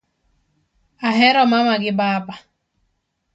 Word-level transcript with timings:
Ahero 1.07 1.41
mama 1.51 1.73
gi 1.81 1.91
baba 1.99 2.35